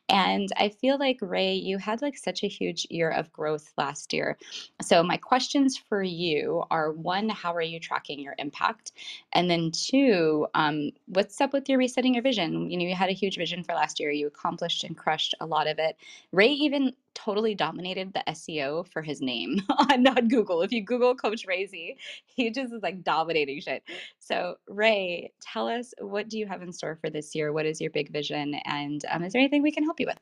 [0.08, 4.12] And I feel like Ray, you had like such a huge year of growth last
[4.12, 4.38] year.
[4.82, 8.92] So my questions for you are: one, how are you tracking your impact?
[9.32, 12.70] And then two, um, what what's up with your resetting your vision?
[12.70, 14.10] You know, you had a huge vision for last year.
[14.10, 15.96] You accomplished and crushed a lot of it.
[16.32, 19.60] Ray even totally dominated the SEO for his name
[19.90, 20.60] on not Google.
[20.60, 23.84] If you Google Coach Razy, he just is like dominating shit.
[24.18, 27.54] So, Ray, tell us what do you have in store for this year?
[27.54, 28.56] What is your big vision?
[28.66, 30.18] And um, is there anything we can help you with?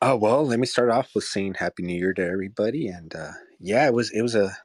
[0.00, 3.32] Oh well, let me start off with saying Happy New Year to everybody, and uh,
[3.58, 4.56] yeah, it was it was a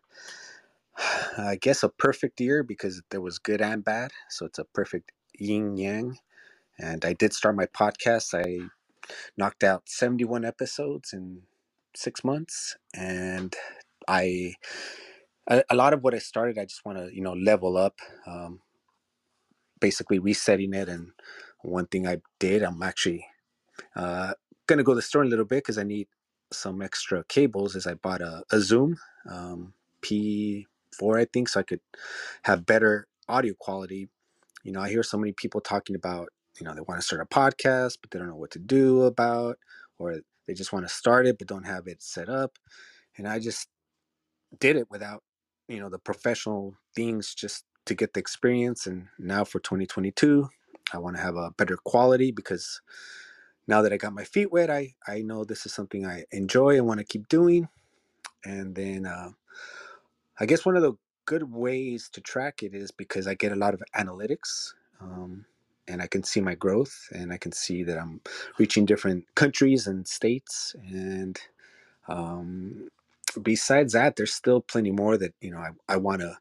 [1.38, 4.12] I guess a perfect year because there was good and bad.
[4.30, 6.18] So it's a perfect yin yang.
[6.78, 8.34] And I did start my podcast.
[8.34, 8.70] I
[9.38, 11.44] knocked out 71 episodes in
[11.96, 12.78] six months.
[12.94, 13.56] And
[14.08, 14.54] I,
[15.50, 18.00] a, a lot of what I started, I just want to, you know, level up,
[18.28, 18.62] um,
[19.80, 20.90] basically resetting it.
[20.90, 21.12] And
[21.62, 23.26] one thing I did, I'm actually
[23.96, 24.34] uh,
[24.68, 26.08] going to go the store in a little bit because I need
[26.52, 28.98] some extra cables is I bought a, a Zoom
[29.30, 30.68] um, P
[31.18, 31.82] I think, so I could
[32.44, 34.10] have better audio quality.
[34.64, 37.22] You know, I hear so many people talking about, you know, they want to start
[37.22, 39.58] a podcast, but they don't know what to do about,
[39.98, 42.58] or they just want to start it but don't have it set up.
[43.18, 43.68] And I just
[44.60, 45.24] did it without,
[45.68, 48.88] you know, the professional things just to get the experience.
[48.88, 50.48] And now for 2022,
[50.94, 52.82] I want to have a better quality because
[53.68, 56.76] now that I got my feet wet, I, I know this is something I enjoy
[56.76, 57.70] and want to keep doing.
[58.44, 59.30] And then uh,
[60.40, 60.94] I guess one of the
[61.26, 64.74] good ways to track it is because I get a lot of analytics.
[65.02, 65.46] Um,
[65.88, 68.22] and I can see my growth, and I can see that I'm
[68.60, 70.76] reaching different countries and states.
[70.88, 71.40] And
[72.08, 72.90] um,
[73.42, 76.38] besides that, there's still plenty more that you know I, I want to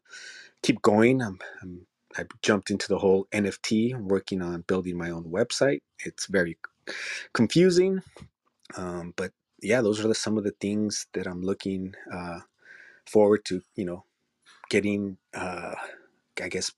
[0.61, 1.21] keep going.
[1.21, 3.95] I'm, I'm I jumped into the whole NFT.
[3.95, 5.81] I'm working on building my own website.
[6.05, 6.57] It's very
[7.33, 8.01] confusing,
[8.77, 9.31] um, but
[9.61, 12.39] yeah, those are the, some of the things that I'm looking uh,
[13.09, 14.05] forward to, you know,
[14.69, 15.75] getting, uh,
[16.41, 16.71] I guess,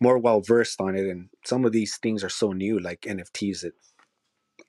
[0.00, 1.06] more well versed on it.
[1.06, 3.74] And some of these things are so new, like NFTs, that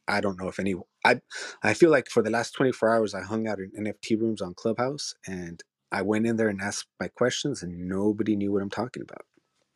[0.07, 0.75] I don't know if any.
[1.05, 1.21] I
[1.63, 4.55] I feel like for the last 24 hours, I hung out in NFT rooms on
[4.55, 8.71] Clubhouse, and I went in there and asked my questions, and nobody knew what I'm
[8.71, 9.25] talking about.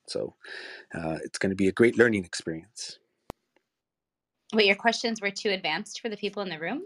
[0.07, 0.35] So
[0.95, 2.99] uh, it's going to be a great learning experience.
[4.53, 6.83] Wait, your questions were too advanced for the people in the room?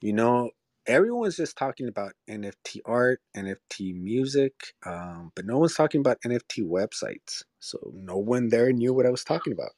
[0.00, 0.50] You know,
[0.86, 6.64] everyone's just talking about NFT art, NFT music, um, but no one's talking about NFT
[6.64, 7.42] websites.
[7.60, 9.72] So no one there knew what I was talking about.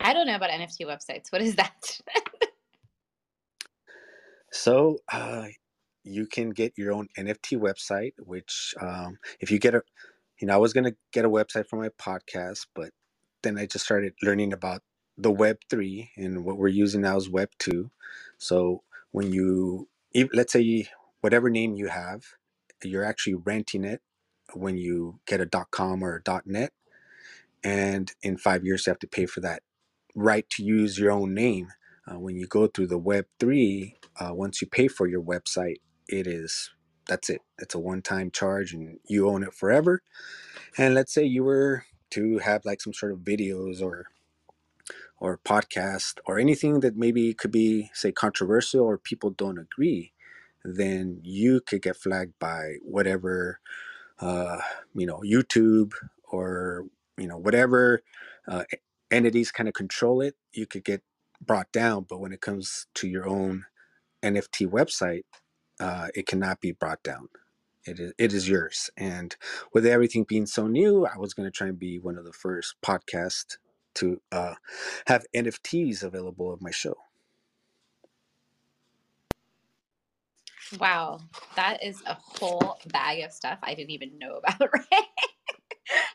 [0.00, 1.30] I don't know about NFT websites.
[1.30, 2.00] What is that?
[4.52, 5.46] so uh,
[6.04, 9.82] you can get your own NFT website, which um, if you get a,
[10.40, 12.90] you know, I was gonna get a website for my podcast, but
[13.42, 14.82] then I just started learning about
[15.16, 17.90] the Web three and what we're using now is Web two.
[18.38, 19.88] So when you
[20.32, 20.88] let's say
[21.20, 22.22] whatever name you have,
[22.82, 24.00] you're actually renting it
[24.54, 26.72] when you get a .com or a .net,
[27.64, 29.62] and in five years you have to pay for that
[30.14, 31.68] right to use your own name.
[32.06, 35.80] Uh, when you go through the Web three, uh, once you pay for your website,
[36.08, 36.70] it is
[37.08, 37.40] that's it.
[37.58, 40.02] It's a one-time charge, and you own it forever.
[40.78, 44.06] And let's say you were to have like some sort of videos or
[45.18, 50.12] or podcast or anything that maybe could be say controversial or people don't agree
[50.64, 53.60] then you could get flagged by whatever
[54.20, 54.58] uh,
[54.94, 55.92] you know youtube
[56.30, 56.86] or
[57.18, 58.02] you know whatever
[58.48, 58.64] uh,
[59.10, 61.02] entities kind of control it you could get
[61.40, 62.06] brought down.
[62.08, 63.64] But when it comes to your own
[64.22, 65.24] nft website
[65.80, 67.28] uh, it cannot be brought down.
[67.84, 68.90] It is, it is yours.
[68.96, 69.36] And
[69.74, 72.32] with everything being so new i was going to try and be one of the
[72.32, 73.58] first podcasts
[73.96, 74.54] to uh,
[75.08, 76.96] have NFTs available of my show.
[80.80, 81.20] Wow,
[81.56, 85.04] that is a whole bag of stuff I didn't even know about, right?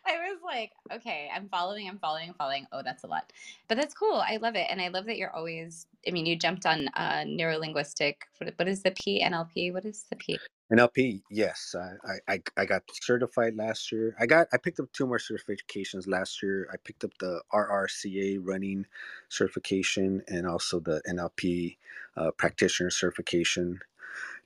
[0.06, 2.66] I was like, okay, I'm following I'm following, I'm following.
[2.72, 3.32] Oh, that's a lot.
[3.68, 4.24] But that's cool.
[4.28, 4.68] I love it.
[4.70, 8.16] And I love that you're always, I mean, you jumped on uh, neurolinguistic.
[8.40, 9.24] What, what is the P?
[9.24, 9.74] NLP?
[9.74, 10.40] What is the P?
[10.72, 11.76] NLP, yes.
[11.78, 14.16] I, I I got certified last year.
[14.20, 16.70] I got I picked up two more certifications last year.
[16.72, 18.86] I picked up the RRCA running
[19.28, 21.78] certification and also the NLP
[22.16, 23.80] uh, practitioner certification,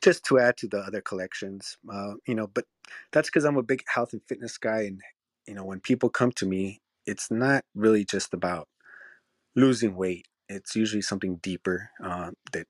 [0.01, 1.77] just to add to the other collections.
[1.91, 2.65] Uh, you know, but
[3.11, 5.01] that's because I'm a big health and fitness guy, and
[5.47, 8.67] you know, when people come to me, it's not really just about
[9.55, 10.27] losing weight.
[10.49, 12.67] It's usually something deeper uh, that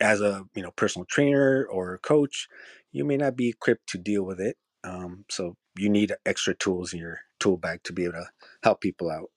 [0.00, 2.48] as a you know personal trainer or coach,
[2.92, 4.56] you may not be equipped to deal with it.
[4.82, 8.28] Um, so you need extra tools in your tool bag to be able to
[8.62, 9.30] help people out.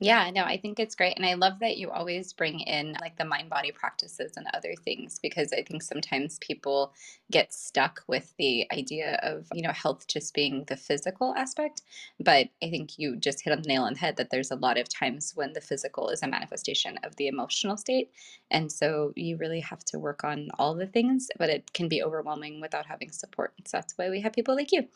[0.00, 1.16] Yeah, no, I think it's great.
[1.16, 4.74] And I love that you always bring in like the mind body practices and other
[4.84, 6.92] things because I think sometimes people
[7.32, 11.82] get stuck with the idea of, you know, health just being the physical aspect.
[12.20, 14.56] But I think you just hit on the nail on the head that there's a
[14.56, 18.10] lot of times when the physical is a manifestation of the emotional state.
[18.50, 22.02] And so you really have to work on all the things, but it can be
[22.02, 23.54] overwhelming without having support.
[23.66, 24.86] So that's why we have people like you.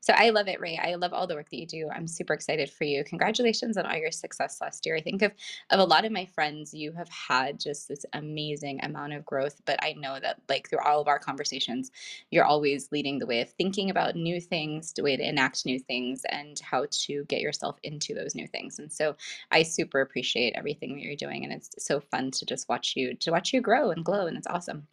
[0.00, 0.78] So I love it, Ray.
[0.82, 1.88] I love all the work that you do.
[1.94, 3.04] I'm super excited for you.
[3.04, 4.96] Congratulations on all your success last year.
[4.96, 5.32] I think of,
[5.70, 9.60] of a lot of my friends, you have had just this amazing amount of growth.
[9.66, 11.90] But I know that, like, through all of our conversations,
[12.30, 15.78] you're always leading the way of thinking about new things, the way to enact new
[15.80, 18.78] things, and how to get yourself into those new things.
[18.78, 19.16] And so
[19.50, 21.44] I super appreciate everything that you're doing.
[21.44, 24.26] And it's so fun to just watch you, to watch you grow and glow.
[24.26, 24.86] And it's awesome.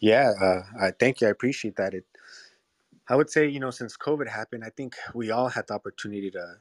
[0.00, 1.28] Yeah, uh, I thank you.
[1.28, 1.94] I appreciate that.
[1.94, 2.04] It,
[3.08, 6.30] I would say, you know, since COVID happened, I think we all had the opportunity
[6.32, 6.56] to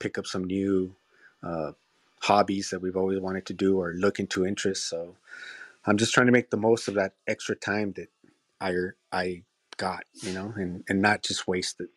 [0.00, 0.96] pick up some new
[1.42, 1.72] uh,
[2.22, 4.86] hobbies that we've always wanted to do or look into interests.
[4.86, 5.16] So
[5.86, 8.08] I'm just trying to make the most of that extra time that
[8.60, 8.74] I
[9.12, 9.44] I
[9.78, 11.90] got, you know, and and not just waste it.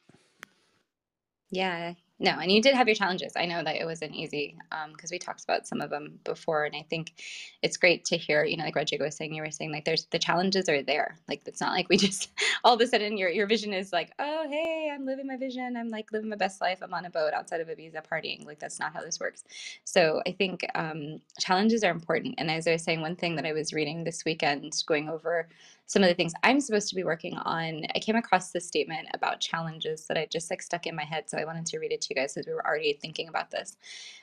[1.51, 3.33] Yeah, no, and you did have your challenges.
[3.35, 4.57] I know that it wasn't easy
[4.91, 7.13] because um, we talked about some of them before, and I think
[7.61, 8.43] it's great to hear.
[8.43, 11.19] You know, like Rodrigo was saying, you were saying like there's the challenges are there.
[11.27, 12.31] Like it's not like we just
[12.63, 15.77] all of a sudden your your vision is like, oh hey, I'm living my vision.
[15.77, 16.79] I'm like living my best life.
[16.81, 18.45] I'm on a boat outside of Ibiza partying.
[18.45, 19.43] Like that's not how this works.
[19.83, 22.35] So I think um, challenges are important.
[22.39, 25.47] And as I was saying, one thing that I was reading this weekend, going over
[25.87, 29.07] some of the things I'm supposed to be working on, I came across this statement
[29.13, 31.29] about challenges that I just like stuck in my head.
[31.29, 33.51] So I wanted to read it to you guys because we were already thinking about
[33.51, 33.77] this.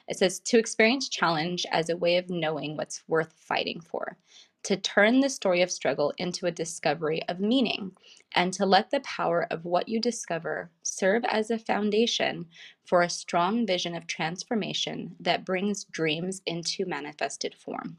[0.06, 4.18] It says to experience challenge as a way of knowing what's worth fighting for,
[4.64, 7.92] to turn the story of struggle into a discovery of meaning,
[8.34, 12.46] and to let the power of what you discover serve as a foundation
[12.84, 17.96] for a strong vision of transformation that brings dreams into manifested form.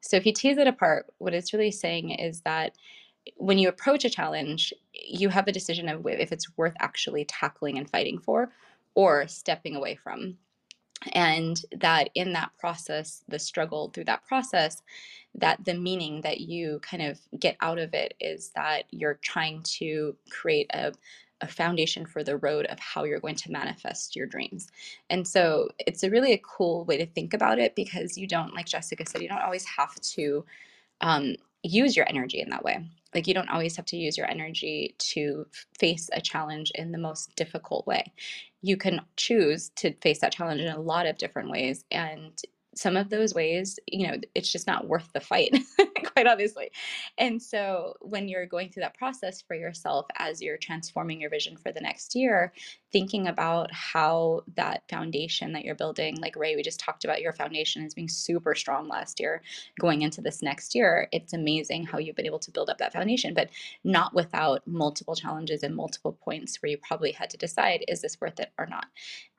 [0.00, 2.74] So, if you tease it apart, what it's really saying is that
[3.36, 7.78] when you approach a challenge, you have a decision of if it's worth actually tackling
[7.78, 8.52] and fighting for
[8.94, 10.36] or stepping away from.
[11.12, 14.82] And that in that process, the struggle through that process,
[15.34, 19.62] that the meaning that you kind of get out of it is that you're trying
[19.64, 20.92] to create a,
[21.40, 24.68] a foundation for the road of how you're going to manifest your dreams.
[25.10, 28.54] And so it's a really a cool way to think about it because you don't,
[28.54, 30.44] like Jessica said, you don't always have to
[31.00, 32.84] um, use your energy in that way.
[33.14, 35.46] Like you don't always have to use your energy to
[35.78, 38.12] face a challenge in the most difficult way.
[38.62, 41.84] You can choose to face that challenge in a lot of different ways.
[41.90, 42.32] And
[42.74, 45.56] some of those ways, you know, it's just not worth the fight,
[46.14, 46.70] quite obviously.
[47.18, 51.56] And so when you're going through that process for yourself as you're transforming your vision
[51.56, 52.52] for the next year,
[52.92, 57.32] thinking about how that foundation that you're building, like Ray, we just talked about your
[57.32, 59.42] foundation as being super strong last year
[59.80, 61.08] going into this next year.
[61.12, 63.50] It's amazing how you've been able to build up that foundation, but
[63.82, 68.20] not without multiple challenges and multiple points where you probably had to decide, is this
[68.20, 68.86] worth it or not?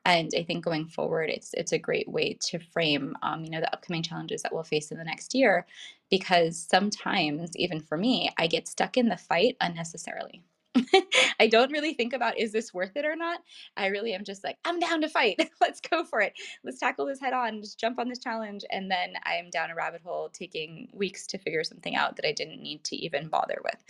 [0.06, 3.60] And I think going forward, it's it's a great way to frame, um, you know,
[3.60, 5.66] the upcoming challenges that we'll face in the next year,
[6.10, 10.44] because sometimes, even for me, I get stuck in the fight unnecessarily.
[11.40, 13.40] I don't really think about is this worth it or not.
[13.76, 15.40] I really am just like, I'm down to fight.
[15.60, 16.34] Let's go for it.
[16.64, 17.60] Let's tackle this head on.
[17.62, 18.64] Just jump on this challenge.
[18.70, 22.32] And then I'm down a rabbit hole taking weeks to figure something out that I
[22.32, 23.82] didn't need to even bother with.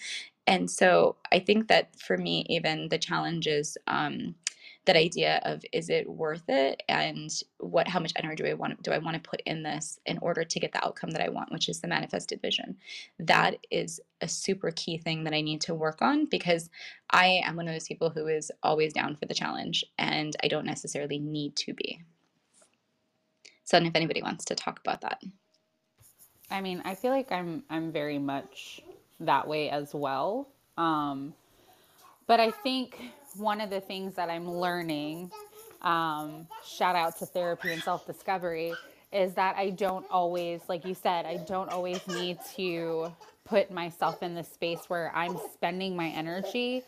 [0.47, 4.37] And so I think that for me, even the challenges, um,
[4.87, 6.83] that idea of is it worth it?
[6.89, 9.99] And what how much energy do I want do I want to put in this
[10.07, 12.77] in order to get the outcome that I want which is the manifested vision?
[13.19, 16.71] That is a super key thing that I need to work on because
[17.11, 20.49] I am one of those people who is always down for the challenge and I
[20.49, 22.01] don't necessarily need to be.
[23.65, 25.21] So if anybody wants to talk about that.
[26.51, 28.81] I mean I feel like I'm I'm very much
[29.21, 30.49] that way as well.
[30.79, 31.35] Um
[32.27, 33.01] but I think
[33.39, 35.31] one of the things that I'm learning,
[35.83, 38.75] um, shout out to therapy and self discovery,
[39.13, 43.13] is that I don't always, like you said, I don't always need to
[43.45, 46.83] put myself in the space where I'm spending my energy.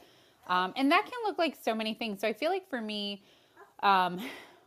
[0.49, 2.21] Um, and that can look like so many things.
[2.21, 3.23] So I feel like for me,
[3.83, 4.21] um,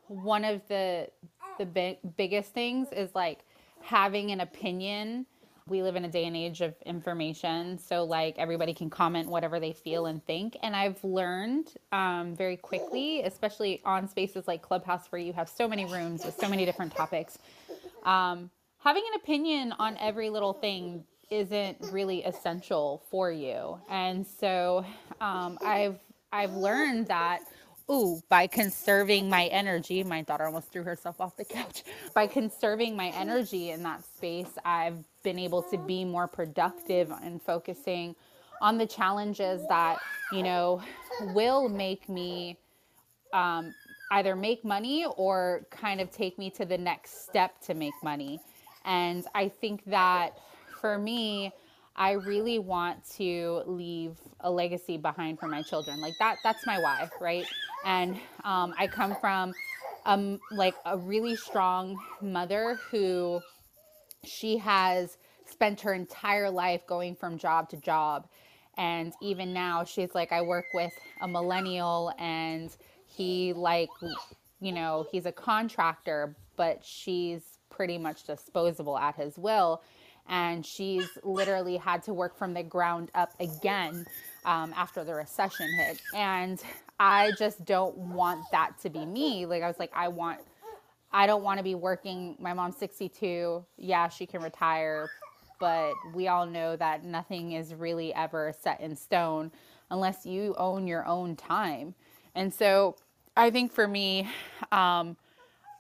[0.08, 1.10] one of the
[1.58, 3.40] the big, biggest things is like
[3.82, 5.26] having an opinion
[5.68, 9.59] we live in a day and age of information so like everybody can comment whatever
[9.59, 15.07] they feel and think and i've learned um, very quickly especially on spaces like clubhouse
[15.12, 17.38] where you have so many rooms with so many different topics
[18.03, 18.49] um,
[18.80, 23.80] having an opinion on every little thing isn't really essential for you.
[23.89, 24.86] And so
[25.22, 25.97] um, i've
[26.32, 27.39] i've learned that
[27.90, 31.84] ooh, by conserving my energy, my daughter almost threw herself off the couch.
[32.14, 37.42] By conserving my energy in that space, I've been able to be more productive and
[37.42, 38.16] focusing
[38.62, 39.98] on the challenges that,
[40.32, 40.82] you know,
[41.34, 42.58] will make me
[43.34, 43.74] um,
[44.12, 48.40] either make money or kind of take me to the next step to make money.
[48.86, 50.38] And I think that
[50.80, 51.54] for me,
[51.96, 56.00] I really want to leave a legacy behind for my children.
[56.02, 57.46] Like that, that's my why, right?
[57.86, 59.54] And um, I come from
[60.06, 63.42] um, like a really strong mother who
[64.24, 68.28] she has spent her entire life going from job to job.
[68.78, 72.76] And even now, she's like, I work with a millennial and
[73.06, 73.89] he, like,
[74.62, 79.82] you know, he's a contractor, but she's pretty much disposable at his will.
[80.28, 84.05] And she's literally had to work from the ground up again
[84.45, 86.01] um, after the recession hit.
[86.15, 86.61] And
[86.99, 89.45] I just don't want that to be me.
[89.45, 90.39] Like, I was like, I want,
[91.11, 92.36] I don't want to be working.
[92.39, 93.65] My mom's 62.
[93.78, 95.09] Yeah, she can retire,
[95.59, 99.51] but we all know that nothing is really ever set in stone
[99.89, 101.93] unless you own your own time.
[102.36, 102.95] And so
[103.36, 104.30] I think for me,
[104.72, 105.17] um,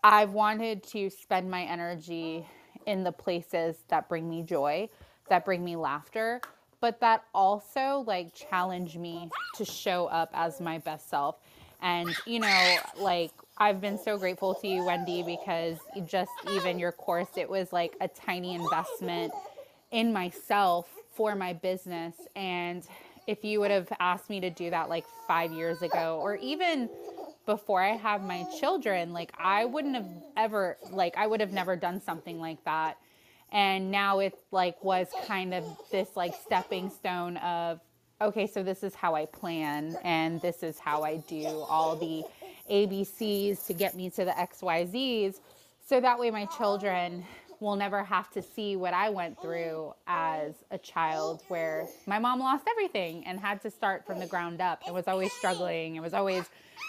[0.03, 2.47] I've wanted to spend my energy
[2.85, 4.89] in the places that bring me joy,
[5.29, 6.41] that bring me laughter,
[6.79, 11.35] but that also like challenge me to show up as my best self.
[11.81, 16.91] And, you know, like I've been so grateful to you, Wendie, because just even your
[16.91, 19.31] course, it was like a tiny investment
[19.91, 22.15] in myself for my business.
[22.35, 22.85] And
[23.27, 26.89] if you would have asked me to do that like five years ago, or even
[27.51, 31.75] before I have my children, like I wouldn't have ever, like, I would have never
[31.75, 32.97] done something like that.
[33.51, 37.81] And now it like was kind of this like stepping stone of
[38.21, 42.23] okay so this is how i plan and this is how i do all the
[42.71, 45.41] abcs to get me to the xyz's
[45.85, 47.25] so that way my children
[47.61, 52.39] will never have to see what i went through as a child where my mom
[52.39, 54.81] lost everything and had to start from the ground up.
[54.85, 55.95] And was always struggling.
[55.97, 56.45] And was always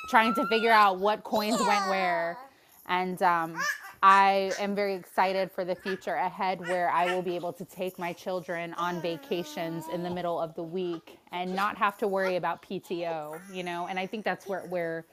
[0.08, 2.38] trying to figure out what coins went where.
[2.86, 3.60] And um,
[4.02, 7.98] I am very excited for the future ahead where I will be able to take
[7.98, 12.36] my children on vacations in the middle of the week and not have to worry
[12.36, 13.86] about PTO, you know?
[13.88, 15.04] And I think that's where, where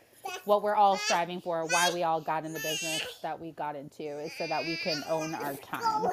[0.45, 3.75] what we're all striving for, why we all got in the business that we got
[3.75, 6.11] into is so that we can own our time.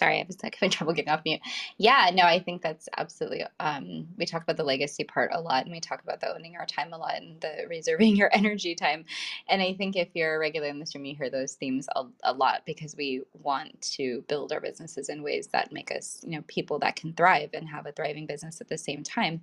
[0.00, 1.42] Sorry, I was like having trouble getting off mute.
[1.78, 3.44] Yeah, no, I think that's absolutely.
[3.60, 6.56] Um, we talk about the legacy part a lot, and we talk about the owning
[6.56, 9.06] our time a lot, and the reserving your energy time.
[9.48, 12.04] And I think if you're a regular in this room, you hear those themes a,
[12.24, 16.32] a lot because we want to build our businesses in ways that make us, you
[16.38, 19.42] know, people that can thrive and have a thriving business at the same time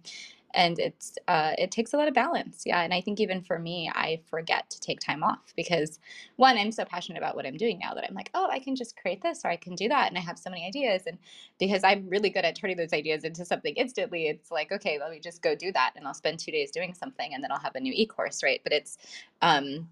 [0.54, 3.60] and it's uh, it takes a lot of balance yeah and i think even for
[3.60, 6.00] me i forget to take time off because
[6.38, 8.76] one i'm so passionate about what i'm doing now that i'm like oh i can
[8.76, 11.18] just create this or i can do that and i have so many ideas and
[11.60, 15.12] because i'm really good at turning those ideas into something instantly it's like okay let
[15.12, 17.60] me just go do that and i'll spend two days doing something and then i'll
[17.60, 18.62] have a new e-course right?
[18.64, 18.98] But it's
[19.42, 19.88] um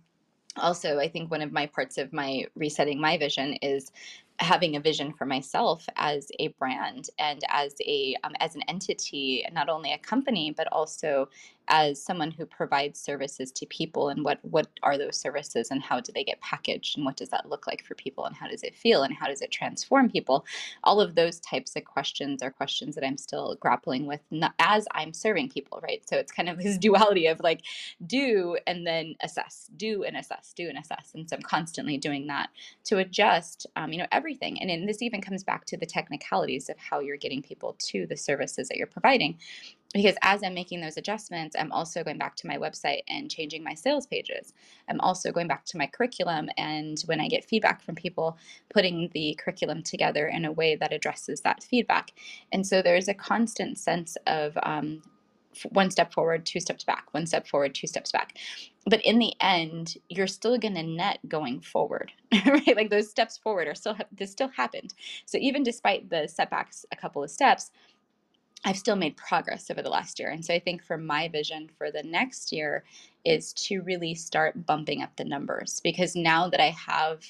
[0.57, 3.91] also i think one of my parts of my resetting my vision is
[4.39, 9.45] having a vision for myself as a brand and as a um, as an entity
[9.53, 11.29] not only a company but also
[11.67, 15.99] as someone who provides services to people and what what are those services and how
[15.99, 18.63] do they get packaged and what does that look like for people and how does
[18.63, 20.45] it feel and how does it transform people?
[20.83, 24.21] All of those types of questions are questions that i'm still grappling with
[24.59, 26.07] as i'm serving people right?
[26.07, 27.61] So it's kind of this duality of like
[28.05, 31.11] do and then assess do and assess do and assess.
[31.13, 32.49] And so i'm constantly doing that
[32.85, 34.61] to adjust um, you know everything.
[34.61, 38.05] And, and this even comes back to the technicalities of how you're getting people to
[38.07, 39.37] the services that you're providing
[39.95, 43.63] because as I'm making those adjustments, I'm also going back to my website and changing
[43.63, 44.53] my sales pages.
[44.89, 46.49] I'm also going back to my curriculum.
[46.57, 48.37] And when I get feedback from people,
[48.69, 52.11] putting the curriculum together in a way that addresses that feedback.
[52.51, 55.01] And so there's a constant sense of um,
[55.69, 58.37] one step forward, two steps back, one step forward, two steps back.
[58.85, 62.11] But in the end, you're still going to net going forward,
[62.45, 62.75] right?
[62.75, 64.93] Like those steps forward are still, this still happened.
[65.25, 67.71] So even despite the setbacks, a couple of steps,
[68.63, 70.29] I've still made progress over the last year.
[70.29, 72.83] And so I think for my vision for the next year
[73.23, 77.23] is to really start bumping up the numbers because now that I have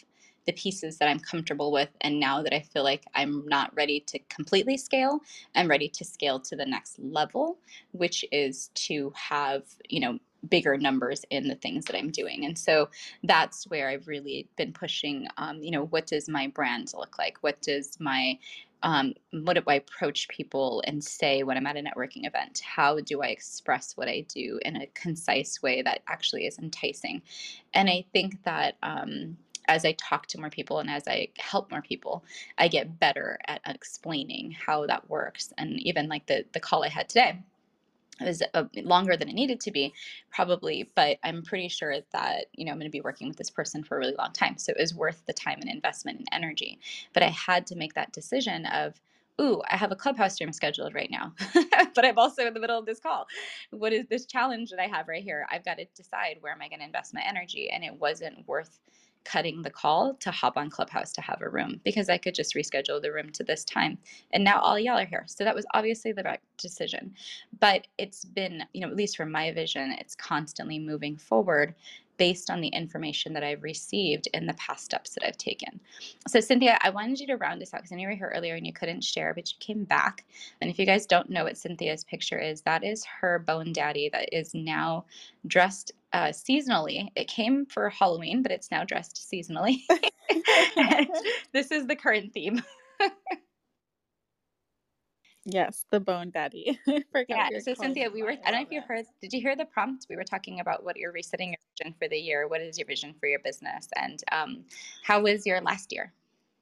[0.45, 3.99] the pieces that I'm comfortable with, and now that I feel like I'm not ready
[4.01, 5.19] to completely scale,
[5.55, 7.57] I'm ready to scale to the next level,
[7.91, 10.19] which is to have, you know,
[10.49, 12.45] bigger numbers in the things that I'm doing.
[12.45, 12.89] And so
[13.23, 17.37] that's where I've really been pushing, um, you know, what does my brand look like?
[17.41, 18.37] What does my
[18.85, 22.61] um, what do I approach people and say when I'm at a networking event?
[22.63, 27.23] How do I express what I do in a concise way that actually is enticing?
[27.73, 31.71] And I think that um, as I talk to more people and as I help
[31.71, 32.23] more people,
[32.59, 35.51] I get better at explaining how that works.
[35.57, 37.39] And even like the the call I had today,
[38.21, 38.43] it was
[38.85, 39.93] longer than it needed to be
[40.31, 43.49] probably but i'm pretty sure that you know i'm going to be working with this
[43.49, 46.27] person for a really long time so it was worth the time and investment and
[46.31, 46.79] energy.
[47.13, 49.01] But i had to make that decision of
[49.41, 51.33] ooh i have a clubhouse stream scheduled right now
[51.95, 53.27] but i'm also in the middle of this call.
[53.71, 55.45] What is this challenge that i have right here?
[55.51, 58.47] I've got to decide where am i going to invest my energy and it wasn't
[58.47, 58.79] worth
[59.25, 62.55] cutting the call to hop on Clubhouse to have a room because I could just
[62.55, 63.97] reschedule the room to this time.
[64.33, 65.25] And now all y'all are here.
[65.27, 67.13] So that was obviously the right decision.
[67.59, 71.75] But it's been, you know, at least from my vision, it's constantly moving forward
[72.17, 75.79] based on the information that I've received in the past steps that I've taken.
[76.27, 78.33] So, Cynthia, I wanted you to round this out because I knew you were here
[78.35, 80.25] earlier and you couldn't share, but you came back.
[80.61, 84.09] And if you guys don't know what Cynthia's picture is, that is her bone daddy
[84.13, 85.05] that is now
[85.47, 87.09] dressed uh, seasonally.
[87.15, 89.79] It came for Halloween, but it's now dressed seasonally.
[91.53, 92.63] this is the current theme.
[95.45, 96.79] yes, the Bone Daddy.
[97.27, 97.49] yeah.
[97.59, 98.31] So Cynthia, we were.
[98.45, 99.05] I don't know if you heard.
[99.21, 100.07] Did you hear the prompt?
[100.09, 102.47] We were talking about what you're resetting your vision for the year.
[102.47, 104.63] What is your vision for your business, and um,
[105.03, 106.13] how was your last year?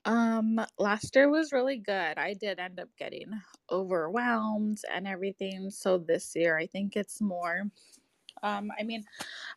[0.06, 2.18] Um, last year was really good.
[2.18, 3.32] I did end up getting
[3.72, 5.70] overwhelmed and everything.
[5.70, 7.64] So this year, I think it's more
[8.43, 9.05] um, I mean,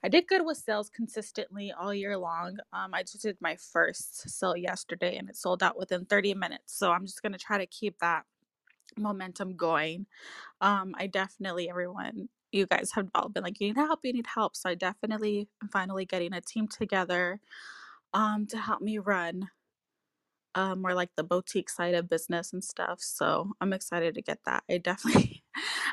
[0.05, 2.59] I did good with sales consistently all year long.
[2.73, 6.75] Um, I just did my first sale yesterday and it sold out within 30 minutes.
[6.79, 8.25] So I'm just going to try to keep that
[8.99, 10.07] momentum going.
[10.61, 14.29] Um, I definitely, everyone, you guys have all been like, you need help, you need
[14.29, 14.57] help.
[14.57, 17.41] So I definitely am finally getting a team together
[18.15, 19.51] um, to help me run
[20.57, 23.01] um, more like the boutique side of business and stuff.
[23.03, 24.65] So I'm excited to get that.
[24.71, 25.36] I definitely,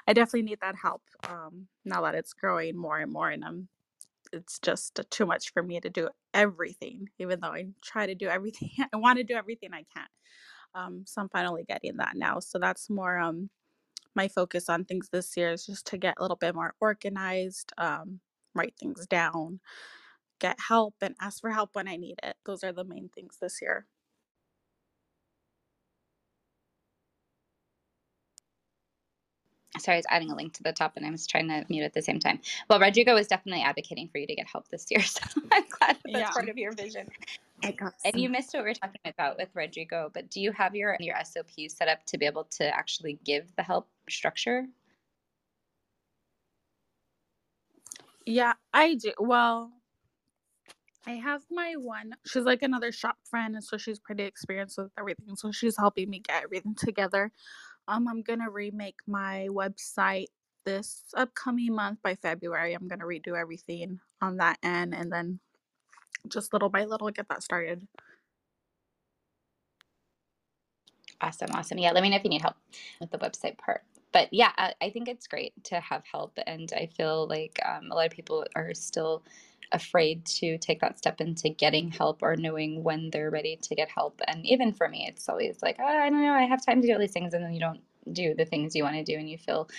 [0.07, 3.69] I definitely need that help um, now that it's growing more and more, and I'm.
[4.33, 8.27] It's just too much for me to do everything, even though I try to do
[8.27, 8.71] everything.
[8.93, 10.07] I want to do everything I can.
[10.75, 12.39] Um, so I'm finally getting that now.
[12.39, 13.49] So that's more um,
[14.15, 17.73] my focus on things this year is just to get a little bit more organized,
[17.77, 18.19] um,
[18.55, 19.59] write things down,
[20.39, 22.35] get help, and ask for help when I need it.
[22.45, 23.87] Those are the main things this year.
[29.79, 31.83] Sorry, I was adding a link to the top and I was trying to mute
[31.83, 32.39] at the same time.
[32.69, 35.01] Well, Rodrigo was definitely advocating for you to get help this year.
[35.13, 36.29] So I'm glad that that's yeah.
[36.31, 37.07] part of your vision.
[37.61, 40.97] And you missed what we are talking about with Rodrigo, but do you have your
[40.99, 44.65] your SOPs set up to be able to actually give the help structure?
[48.25, 49.11] Yeah, I do.
[49.19, 49.71] Well,
[51.05, 52.15] I have my one.
[52.25, 55.35] She's like another shop friend, and so she's pretty experienced with everything.
[55.35, 57.31] So she's helping me get everything together.
[57.87, 60.27] Um, I'm gonna remake my website
[60.65, 62.73] this upcoming month by February.
[62.73, 65.39] I'm gonna redo everything on that end and then
[66.29, 67.87] just little by little get that started.
[71.21, 71.77] Awesome, awesome.
[71.79, 72.55] Yeah, let me know if you need help
[72.99, 73.81] with the website part.
[74.13, 77.91] But yeah, I, I think it's great to have help, and I feel like um,
[77.91, 79.23] a lot of people are still
[79.73, 83.89] afraid to take that step into getting help or knowing when they're ready to get
[83.89, 84.21] help.
[84.27, 86.87] And even for me, it's always like, oh, I don't know, I have time to
[86.87, 87.81] do all these things, and then you don't
[88.13, 89.69] do the things you want to do and you feel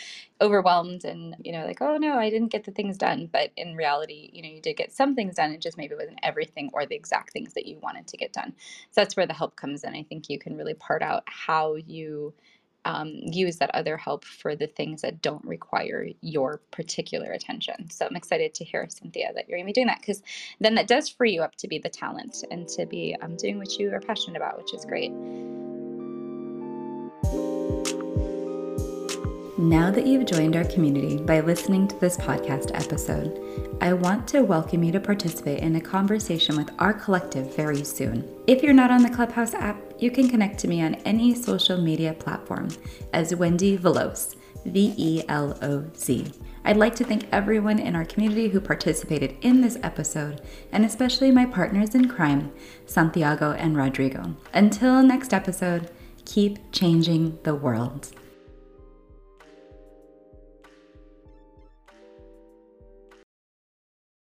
[0.42, 3.74] overwhelmed and you know like oh no i didn't get the things done but in
[3.76, 6.86] reality you know you did get some things done it just maybe wasn't everything or
[6.86, 8.52] the exact things that you wanted to get done
[8.90, 11.76] so that's where the help comes in i think you can really part out how
[11.76, 12.34] you
[12.84, 17.90] um, use that other help for the things that don't require your particular attention.
[17.90, 20.22] So I'm excited to hear, Cynthia, that you're going to be doing that because
[20.60, 23.58] then that does free you up to be the talent and to be um, doing
[23.58, 25.12] what you are passionate about, which is great.
[29.56, 33.40] Now that you've joined our community by listening to this podcast episode,
[33.80, 38.28] I want to welcome you to participate in a conversation with our collective very soon.
[38.46, 41.80] If you're not on the Clubhouse app, you can connect to me on any social
[41.80, 42.68] media platform
[43.14, 44.36] as Wendie Veloz,
[44.66, 46.30] V E L O Z.
[46.66, 50.42] I'd like to thank everyone in our community who participated in this episode,
[50.72, 52.52] and especially my partners in crime,
[52.84, 54.36] Santiago and Rodrigo.
[54.52, 55.90] Until next episode,
[56.26, 58.10] keep changing the world.